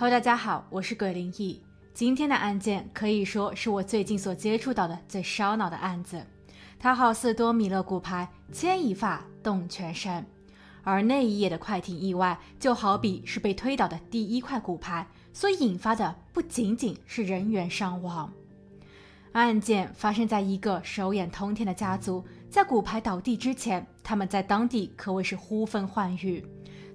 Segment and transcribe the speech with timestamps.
[0.00, 1.60] Hello，大家好，我是鬼灵异。
[1.92, 6.24] 今天的案件可以说是我最近所接触到的最烧脑的案子。
[6.78, 10.24] 它好似多米勒骨牌，牵一发动全身。
[10.84, 18.32] 而那一夜的快艇意外，就好比是被推倒的第一块骨牌，所引发的不仅仅是人员伤亡。
[19.32, 26.46] 案件发生在一个手眼通天的家族，在骨牌倒地之前，他们在当地可谓是呼风唤雨。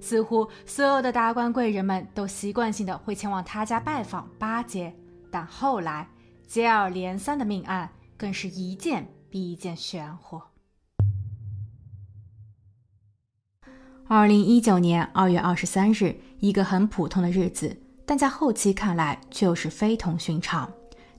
[0.04, 4.94] 似乎所有的达官贵人们都习惯性的会前往他家拜访巴结，
[5.32, 6.06] 但后来
[6.46, 10.42] 接二连三的命案更是一件比一件玄乎。
[14.10, 20.70] 二零一九年二月二十三日，一个很普通的日子，但在后期看来却又是非同寻常。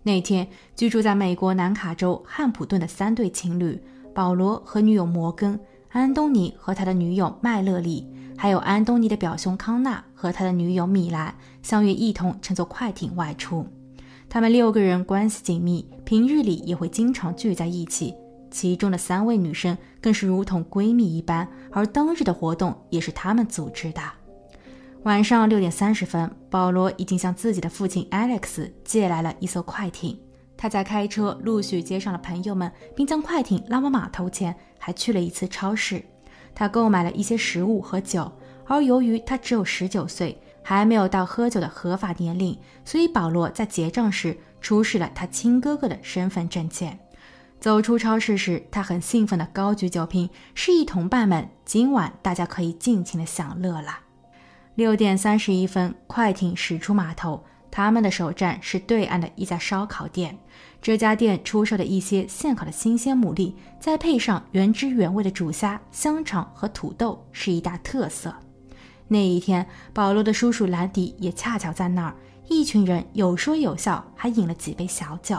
[0.02, 0.46] 那天，
[0.76, 3.82] 居住在美国南卡州汉普顿的三对情侣
[4.14, 8.06] 保罗和女友摩根、安东尼和他的女友麦勒丽。
[8.36, 13.66] 还有安东尼的表兄康纳和他的女友米兰相约一同乘坐快艇外出。
[14.28, 18.14] 他们六个人关系紧密，平日里也会经常聚在一起。
[18.50, 24.00] 其中的三位女生更是如同闺蜜一般，而当日的活动也是他们组织的。
[25.02, 30.18] 晚上六点三十分，保罗已经向自己的父亲 Alex 借来了一艘快艇。
[30.56, 36.02] 他在开车陆续接上了朋友们，并将快艇拉往码头前，还去了一次超市。
[36.54, 38.30] 他购买了一些食物和酒，
[38.66, 46.98] 而由于他只有十九岁，还没有到喝酒的合法年龄，所以保罗在结账时出示了他亲哥哥的身份证件。
[47.60, 54.00] 走出超市时，他很兴奋地高举酒瓶，示意同伴们今晚大家可以尽情的享乐了。
[54.74, 60.38] 六点三十一分，快艇驶出码头，他们的首站是对岸的一家烧烤店。
[60.84, 68.34] 这家店出售的一些现烤的新鲜牡蛎，再配上原汁原味的煮虾、香肠和土豆，是一大特色。
[69.08, 72.14] 那一天，保罗的叔叔兰迪也恰巧在那儿，
[72.50, 75.38] 一群人有说有笑，还饮了几杯小酒。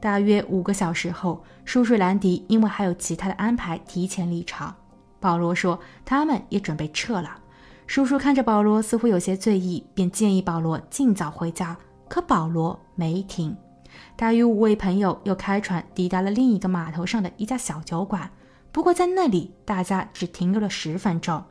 [0.00, 4.74] 大约五个小时后，叔叔兰迪因为还有其他的安排，提前离场。
[5.18, 7.38] 保罗说他们也准备撤了。
[7.86, 11.76] 叔叔看着保罗似乎有些醉意，便建议保罗尽早回家。
[12.08, 13.56] 可保罗没停，
[14.16, 18.30] 他与五位朋友又开船抵达了另一个码头上的一家小酒馆。
[18.70, 21.42] 不过在那里，大家只停留了十分钟，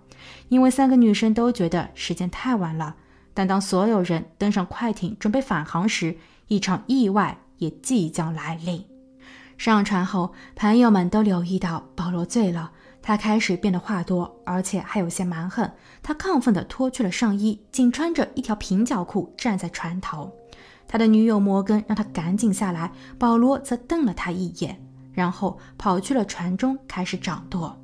[0.47, 2.95] 因为三个女生都觉得时间太晚了。
[3.33, 6.15] 但当所有人登上快艇准备返航时，
[6.47, 7.37] 一场意外。
[7.57, 8.83] 也即将来临。
[9.57, 12.71] 上船后，朋友们都留意到保罗醉了，
[13.01, 15.71] 他开始变得话多，而且还有些蛮横。
[16.03, 20.31] 他亢奋地脱去了上衣，仅穿着一条平角裤站在船头。
[20.87, 24.77] 他的女友摩根让他赶紧下来，保罗则瞪了他一眼，
[25.13, 27.81] 然后跑去了船中开始掌舵。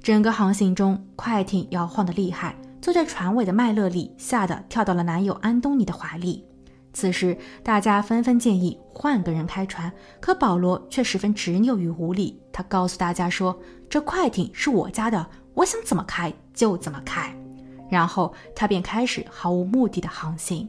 [0.00, 6.44] 整个航行中，快艇摇晃得厉害，坐在船尾的麦勒里吓得跳到了男友安东尼的怀里。
[6.92, 12.40] 此时，大家纷纷建议换个人开船，可保罗却十分执拗与无理。
[12.52, 13.58] 他告诉大家说
[13.88, 15.24] ：“这快艇是我家的，
[15.54, 17.34] 我想怎么开就怎么开。”
[17.88, 20.68] 然后他便开始毫无目的的航行。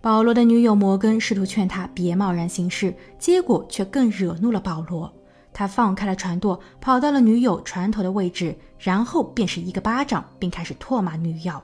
[0.00, 5.12] 保罗的女友摩根试图劝他别贸然行事，结果却更惹怒了保罗。
[5.52, 11.60] 他放开了船舵，跑到了女友船头的位置，然后便是一个巴掌，并开始唾骂女友。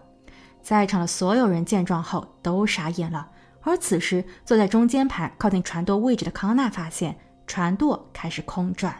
[0.60, 3.28] 在场的所有人见状后都傻眼了。
[3.64, 7.16] 而此时，坐在中间盘靠近船舵位置的康纳发现
[7.46, 8.94] 船舵开始空转，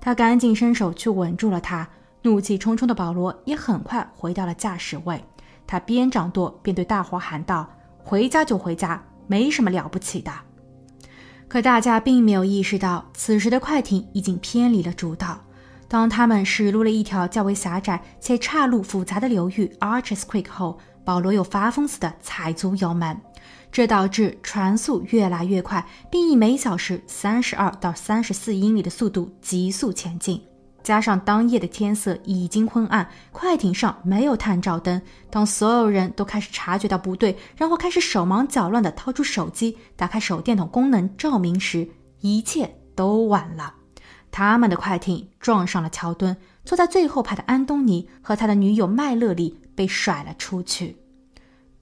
[0.00, 1.88] 他赶紧伸手去稳住了它。
[2.24, 5.24] 怒气冲冲的保罗也很快回到了驾驶位，
[5.66, 7.68] 他边掌舵边对大伙喊道
[7.98, 10.32] ：“回家就回家，没什么了不起的。”
[11.48, 15.40] 可大家并没有意识到，此时的快艇已经偏离了主道。
[15.88, 23.20] 当他们驶入了一条较为狭窄且岔路复杂的流域 Arches Creek 后，保罗又发疯似的踩足油门。
[23.70, 30.42] 这导致船速越来越快，并以每小时三十二到三十四英里的速度急速前进。
[30.82, 35.00] 加上当夜的天色已经昏暗，快艇上没有探照灯。
[35.30, 41.88] 当所有人都开始察觉到不对，然后开始手忙脚乱地掏出手机，打开手电筒功能照明时，
[42.20, 43.74] 一切都晚了。
[44.32, 50.96] 他们的快艇撞上了桥墩，坐在最后排的安东尼和他的女友麦勒里被甩了出去。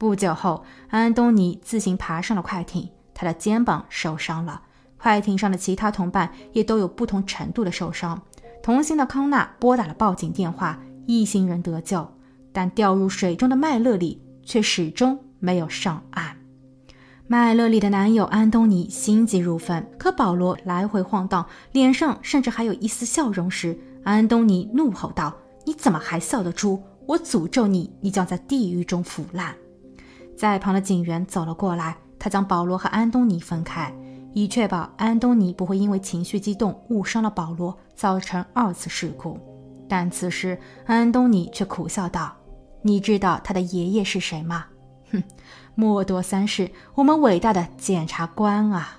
[0.01, 4.63] 不久后，安东尼自行爬上了快艇，他的肩膀受伤了。
[4.97, 8.23] 快艇上的其他同伴也都有不同程度的受伤。
[8.63, 12.11] 同行的康纳拨打了报警电话，一行人得救，
[12.51, 16.35] 但掉入水中的麦勒里却始终没有上岸。
[17.27, 25.37] 麦勒里的男友安东尼心急如焚，可保罗来回晃荡，脸上甚至还有一丝笑容时，安东尼怒吼道
[25.67, 26.83] ：“你怎么还笑得出？
[27.07, 29.55] 我诅咒你，你将在地狱中腐烂！”
[30.41, 33.95] 在旁的警员走了过来，他将保罗和安东尼分开，
[34.33, 39.39] 以确保安东尼不会因为情绪激动误伤了保罗，造成二次事故。
[39.87, 42.35] 但此时，安东尼却苦笑道
[42.81, 44.65] ：“你知道他的爷爷是谁吗？”
[45.13, 45.23] 哼。
[45.75, 48.99] 莫多三世，我们伟大的检察官啊！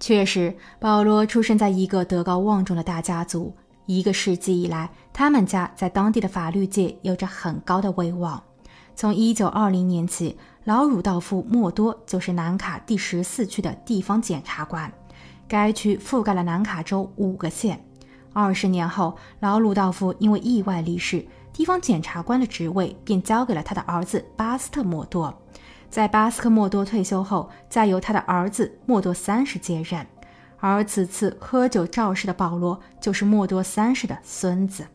[0.00, 3.54] 确实，保罗出生在一个德高望重的大家族。
[3.90, 8.40] 一个世纪以来，他们家在当地的法律界有着很高的威望。
[8.94, 14.92] 从1920年起，老鲁道夫·莫多就是南卡第十四区的地方检察官。
[15.48, 17.84] 该区覆盖了南卡州五个县。
[18.32, 21.26] 二十年后，老鲁道夫因为意外离世。
[21.52, 25.36] 地方检察官的职位便交给了他的儿子巴斯特莫多，
[25.90, 30.06] 在巴斯克莫多退休后，再由他的儿子莫多三世接任。
[30.60, 34.86] 而此次喝酒肇事的保罗就是莫多三世的孙子。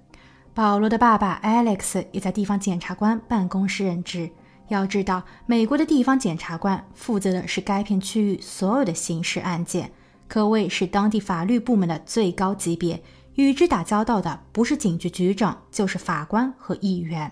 [0.53, 4.29] 保罗的爸爸 Alex 也在地方检察官办公室任职。
[4.69, 9.91] 要知道，美国的地方检察官负责的是该片区域所有的刑事案件，
[10.27, 13.03] 可谓是当地法律部门的最高级别。
[13.35, 17.31] 与之打交道的不是警局局长，就是法官和议员。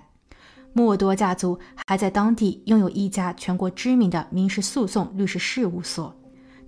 [0.74, 1.58] 莫多家族
[1.88, 6.16] 还在当地拥有一家全国知名的民事诉讼律师事务所，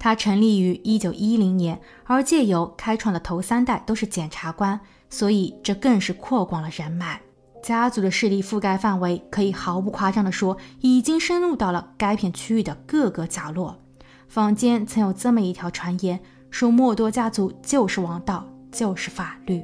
[0.05, 4.79] 他成立于1910年，而借由开创的头三代都是检察官，
[5.09, 7.19] 所以这更是扩广了人脉。
[7.63, 13.79] 家族的势力覆盖范围可以毫不夸张地说，已经深入到了该片区域的各个角落。
[14.27, 16.19] 坊间曾有这么一条传言，
[16.51, 18.45] 说莫多家族就是王道。
[18.71, 19.63] 就是法律，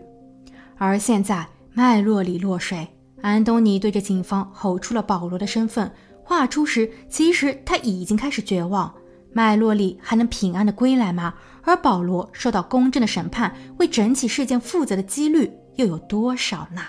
[0.78, 2.88] 而现在脉络里落水。
[3.22, 5.92] 安东尼对着警方吼出了保罗的身份，
[6.24, 8.92] 话出时，其实他已经开始绝望。
[9.33, 11.33] 脉络里还能平安的归来吗？
[11.63, 16.81] 而保罗受到公正的审判，为整起事件负责的几率又有多少呢？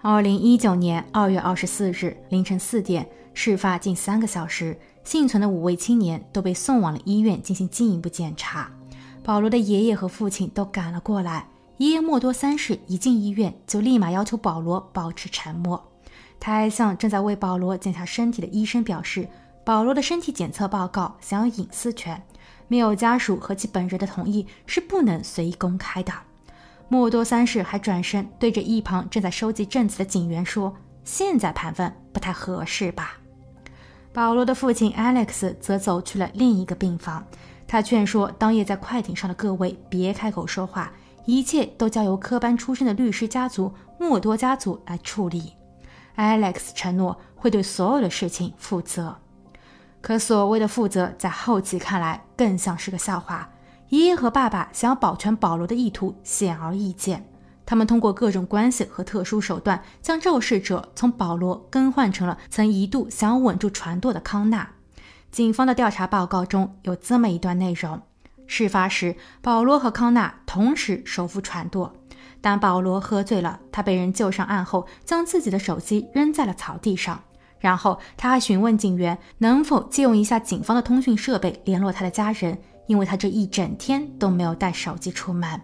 [0.00, 8.70] 二零一九年二月二十四日凌晨四点，事发近三个小时，幸存的五位青年都被送往了医院进行进一步检查。
[9.22, 11.48] 保罗的爷爷和父亲都赶了过来。
[11.78, 15.82] 爷爷莫多三世一进医院，就立马要求保罗保持沉默。
[16.38, 19.26] 他还向正在为保罗检查身体的医生表示，
[19.64, 22.22] 保罗的身体检测报告享有隐私权，
[22.68, 26.12] 没有家属和其本人的同意是不能随意公开的。
[26.88, 33.18] 莫多三世还转身对着一旁正在收集证词的警员说：“现在盘问不太合适吧？”
[34.12, 37.24] 保罗的父亲 Alex 则走去了另一个病房。
[37.66, 40.92] 他劝说当夜在快艇上的各位别开口说话，
[41.24, 45.54] 一切都交由科班出身的律师家族莫多家族来处理。
[46.16, 49.16] Alex 承诺会对所有的事情负责，
[50.04, 53.48] 可所谓的负责，在后期看来更像是个笑话。
[53.88, 57.26] 爷爷和爸爸想要保全保罗的意图显而易见，
[57.64, 64.68] 他们通过各种关系和特殊手段，将肇事者从保罗更换成了曾一度想稳住船舵的康纳。
[65.32, 68.02] 警方的调查报告中有这么一段内容：
[68.46, 71.94] 事发时，保罗和康纳同时手扶船舵，
[72.42, 77.22] 但保罗喝醉了，他被人救上岸后，将自己的手机扔在了草地上。
[77.64, 85.58] 然后他还询问警员能否借用一下警方的通讯设备联络他的家人，因为他这一整天都没有带手机出门。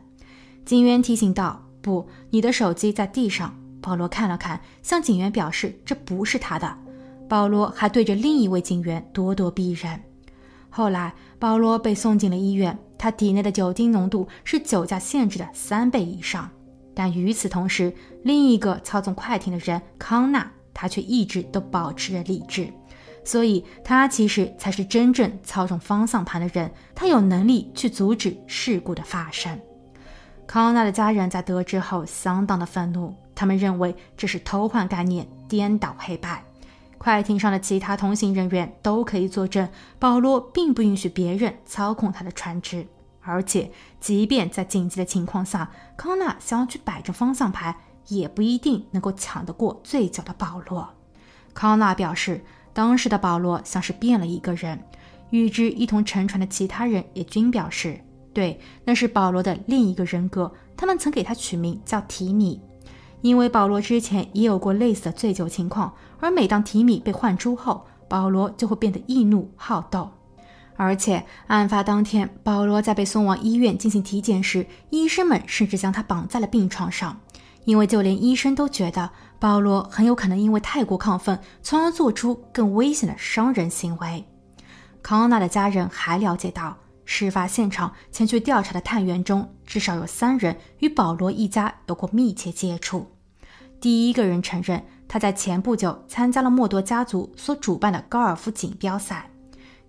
[0.65, 6.75] 警员提醒道：“不，你的手机在地上。”保罗看了看，向警员表示这不是他的。
[7.29, 10.01] 保罗还对着另一位警员咄咄逼人。
[10.71, 16.49] 后来，保罗被送进了医院，他体内的酒精浓度是酒驾限制的三倍以上。
[16.95, 17.93] 但与此同时，
[18.23, 22.67] 另一个操纵快艇的人康纳，他却一直都保持着理智，
[23.23, 26.73] 所以他其实才是真正操纵方向盘的人。
[26.95, 29.61] 他有能力去阻止事故的发生。
[30.47, 36.43] 康纳的家人在得知后相当的愤怒，他们认为这是偷换概念，颠倒黑白。
[36.97, 39.69] 快艇上的其他同行人员都可以作证，
[39.99, 42.87] 保罗并不允许别人操控他的船只。
[43.21, 43.71] 而且，
[44.01, 47.77] 即便在紧急的情况下，康纳想要去摆正方向盘，
[48.09, 50.89] 也不一定能够抢得过醉酒的保罗。
[51.53, 54.83] 康纳表示，当时的保罗像是变了一个人。
[55.31, 58.01] 与之一同乘船的其他人也均表示，
[58.33, 60.53] 对，那是保罗的另一个人格。
[60.77, 62.61] 他们曾给他取名叫提米。
[63.21, 70.11] 因为保罗之前也有过类似的醉酒情况，而每当提米被唤出后，保罗就会变得易怒好斗。
[70.77, 77.21] 而且案发当天，保罗在被送往医院进行体检时，医生们甚至将他绑在了病床上，
[77.65, 84.25] 因为就连医生都觉得保罗很有可能因为太过亢奋，从而做出更危险的伤人行为。
[85.03, 86.77] 康纳的家人还了解到。
[87.13, 93.05] 事发现场前去调查的探员中，至少有三人与保罗一家有过密切接触。
[93.81, 99.29] 第一个人承认他在前不久参加了莫多家族所主办的高尔夫锦标赛。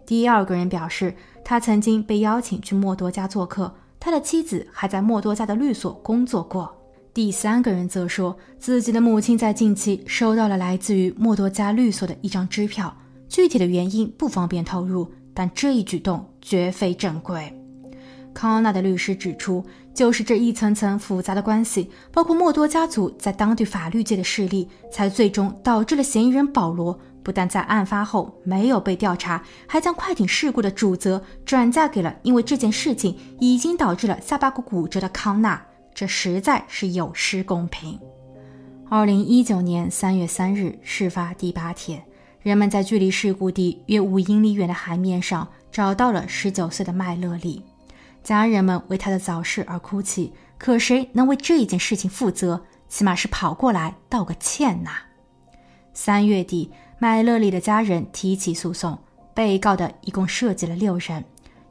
[0.03, 6.75] 第二个人表示，他曾经被邀请去莫多家做客，他的妻子还在莫多家的律所工作过。
[7.13, 12.95] 第三个人则说自己的母亲在近期收到了来自于莫多家律所的一张支票，
[13.27, 15.11] 具体的原因不方便透露。
[15.33, 17.53] 但这一举动绝非正规。
[18.33, 35.61] 康纳的律师指出，就是这一层层复杂的关系，包括莫多家族在当地法律界的势力，才最终导致了嫌疑人保罗不但在案发后没有被调查，还将快艇事故的主责转嫁给了因为这件事情已经导致了下巴骨骨折的康纳。
[35.93, 37.99] 这实在是有失公平。
[38.89, 42.03] 二零一九年三月三日，事发第八天。
[42.41, 47.63] 人们在距离事故地约五英里远的海面上找到了十九岁的麦勒利，
[48.23, 50.33] 家人们为他的早逝而哭泣。
[50.57, 52.61] 可谁能为这一件事情负责？
[52.89, 54.91] 起码是跑过来道个歉呐。
[55.93, 58.99] 三月底，麦勒利的家人提起诉讼，
[59.33, 61.23] 被告的一共涉及了六人。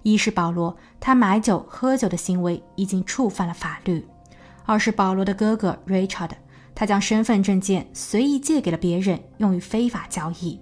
[0.03, 4.01] 一是保罗，他买酒喝酒的行为已经触犯了法律；
[4.71, 6.31] 二是保罗的哥哥 Richard。
[6.77, 10.61] 他将身份证件随意借给了别人，用于非法交易。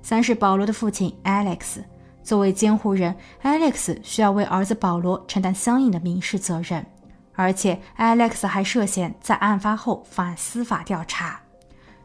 [0.00, 1.84] 三是保罗的父亲 Alex，
[2.22, 6.86] 作为监护人，Alex 需要为儿子保罗承担相应的民事责任，
[7.34, 11.38] 而且 Alex 还涉嫌在案发后犯司法调查。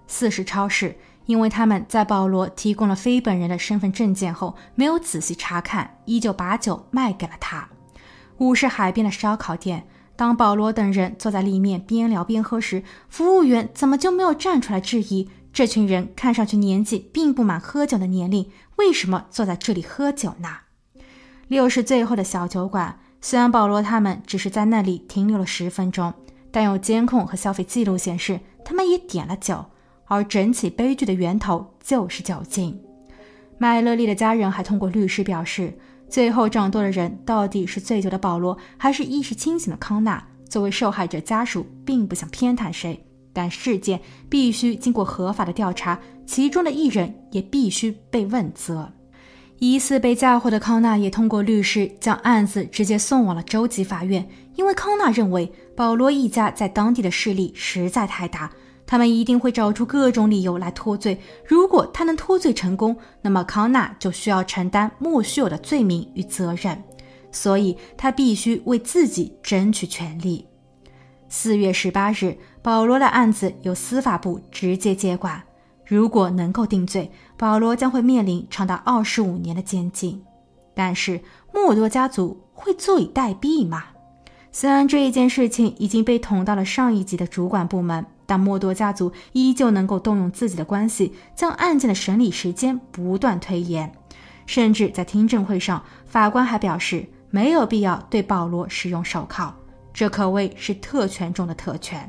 [0.08, 0.94] 四是超市，
[1.26, 7.66] 因为他们在保罗提供了非本人的身份证件后，没有仔细查看，依旧把酒卖给了他。
[8.40, 9.88] 五是海边的烧烤店。
[10.20, 20.50] 当保罗等人坐在里面边聊边喝时，服务员怎么就没有站出来质疑这群人看上去年纪并不满喝酒的年龄，为什么坐在这里喝酒呢？
[21.48, 26.14] 六是最后的小酒馆，虽然保罗他们只是在那里停留了十分钟，
[26.52, 29.68] 但有监控和消费记录显示，他们也点了酒，
[30.04, 32.78] 而整起悲剧的源头就是酒精。
[33.58, 35.80] 麦乐利的家人还通过律师表示。
[36.10, 40.22] 最后掌舵的人到底是醉酒的保罗，还是意识清醒的康纳？
[40.50, 43.00] 作为受害者家属，并不想偏袒谁，
[43.32, 48.92] 但事件必须经过合法的调查，其中的一人也必须被问责。
[49.60, 58.50] 疑似被嫁祸的康纳也通过律师将案子直接送往了州级法院，因为康纳认为保罗一家在当地的势力实在太大。
[58.92, 61.16] 他们一定会找出各种理由来脱罪。
[61.46, 66.84] 如果他能脱罪成功，那么康纳就需要承担莫须有的罪名与责任，
[67.32, 70.44] 所以他必须为自己争取权利。
[71.28, 75.40] 四月十八日，保罗的案子由司法部直接接管。
[75.86, 80.20] 如果能够定罪，保罗将会面临长达二十五年的监禁。
[80.74, 81.22] 但是
[81.54, 83.84] 莫多家族会坐以待毙吗？
[84.52, 88.04] 虽然这一件事情已经被捅到了上一级的主管部门。
[88.30, 93.92] 但莫多家族依旧能够动用自己的关系，将案件的审理时间不断推延，
[94.46, 99.52] 甚至在听证会上，法官还表示没有必要对保罗使用手铐，
[99.92, 102.08] 这可谓是特权中的特权。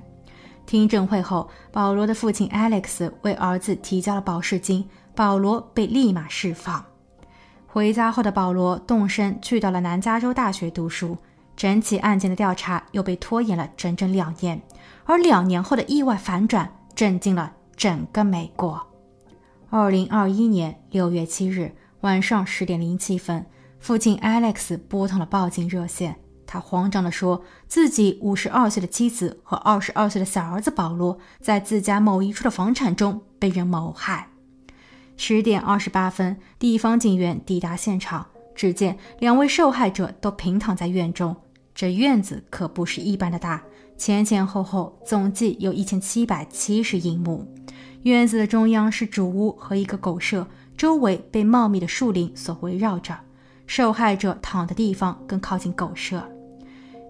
[0.67, 6.85] 听证会后，保罗的父亲 Alex 为儿子提交了保释金，保罗被立马释放。
[7.67, 11.17] 回家后的保罗动身去到了南加州大学读书，
[11.57, 14.61] 整起案件的调查又被拖延了整整两年。
[15.11, 18.81] 而两年后的意外反转震惊了整个美国。
[19.69, 23.45] 二零二一年六月七日晚上十点零七分，
[23.81, 26.15] 父亲 Alex 拨通了报警热线。
[26.47, 34.29] 他慌张地说，自己五十二岁的妻子和二十二岁的小儿子保罗在自家某一处的房产中被人谋害。
[35.17, 41.35] 十点二十八分，地方警员抵达现场，只见两位受害者都平躺在院中。
[41.75, 43.61] 这院子可不是一般的大。
[44.01, 47.47] 前前后后总计有一千七百七十英亩。
[48.05, 53.15] 院子的中央是主屋和一个狗舍，周围被茂密的树林所围绕着。
[53.67, 56.27] 受害者躺的地方更靠近狗舍。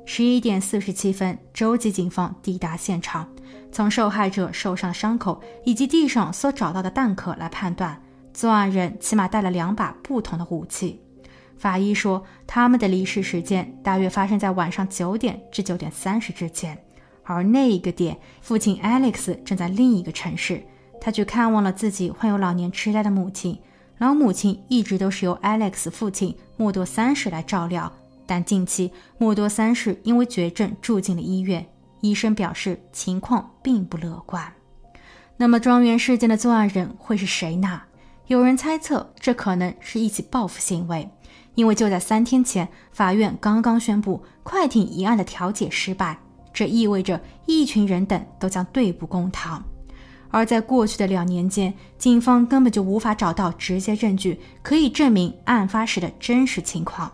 [0.04, 3.28] 十一点四十七分，州级警方抵达现场，
[3.70, 8.02] 从受害者受伤的伤口以及地上所找到的弹壳来判断，
[8.34, 11.00] 作案人起码带了两把不同的武器。
[11.60, 16.76] 法医说，他们的离世时间大约发生在晚上九点至九点三十之间，
[17.22, 20.64] 而那一个点，父亲 Alex 正在另一个城市，
[20.98, 23.60] 他去看望了自己患有老年痴呆的母亲。
[23.98, 27.92] 老母亲一直都是由 Alex 父亲莫多三世来照料，
[28.24, 31.66] 但近期莫多三世因为绝症住进了医院，
[32.00, 34.50] 医生表示情况并不乐观。
[35.36, 37.82] 那么庄园事件的作案人会是谁呢？
[38.28, 41.06] 有人猜测，这可能是一起报复行为。
[41.54, 46.18] 因为就在三天前，法院刚刚宣布快艇一案的调解失败，
[46.52, 49.62] 这意味着一群人等都将对簿公堂。
[50.30, 57.10] 而在过去的两年间，警方根本就无法找到直接证据可以证明案发时的真实情况。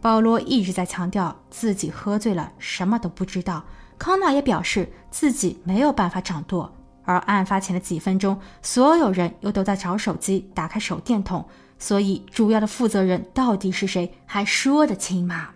[0.00, 3.64] 保罗一直在强调自己喝醉了，什么都不知道。
[3.98, 6.72] 康纳也表示自己没有办法掌舵。
[7.04, 11.44] 而案发前的几分钟，所有人又都在找手机，打开手电筒。
[11.82, 15.48] 所以，主要的负责人到底是谁，还说得清吗？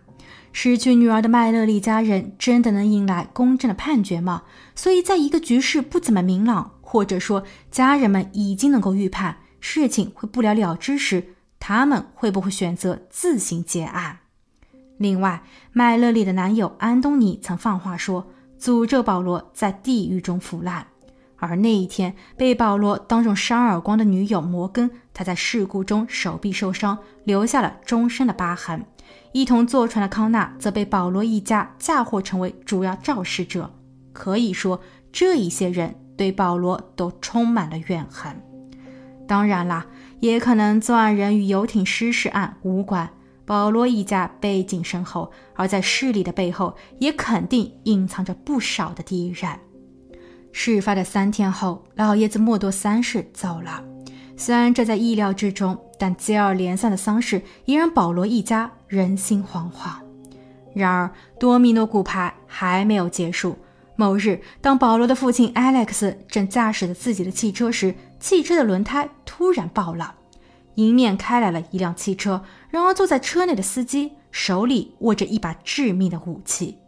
[0.53, 4.43] 失去女儿的麦乐利家人真的能迎来公正的判决吗？
[4.75, 14.19] 所以，在一个局势不怎么明朗，或者说家人们已经能够预判事情会不了了之时，他们会不会选择自行结案？
[14.99, 18.27] 另外，麦乐利的男友安东尼曾放话说，
[18.61, 20.89] 诅咒保罗在地狱中腐烂。
[21.39, 28.85] 而那一天被保罗当众扇耳光的女友摩根，她在事故中手臂受伤，留下了终身的疤痕。
[29.33, 33.71] 一同坐船的康纳则被保罗一家嫁祸成为主要肇事者。
[34.13, 34.81] 可以说，
[35.13, 38.35] 这一些人对保罗都充满了怨恨。
[39.29, 39.87] 当然啦，
[40.21, 43.11] 也可能作案人与游艇失事案无关。
[43.45, 49.61] 保罗一家背景深厚，而在势力的背后，也肯定隐藏着不少的敌人。
[50.59, 53.85] 事发的三天后，老爷子莫多三世走了。
[54.39, 59.91] 虽然这在意料之中，但接二连三的丧事也让保罗一家人心惶惶。
[60.75, 63.59] 然而，多米诺骨牌还没有结束。
[63.97, 70.15] 某日，当保罗的父亲 Alex 正驾驶着自己的汽车时，汽车的轮胎突然爆了，
[70.77, 72.43] 迎面开来了一辆汽车。
[72.71, 76.79] 然而，坐在车内的司机手里握着一把致命的武器。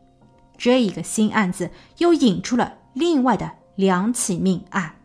[0.57, 3.58] 这一个新案子又引出了另外的。
[3.79, 4.98] 两起命案。